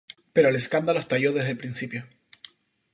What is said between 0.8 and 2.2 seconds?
estalló desde el principio.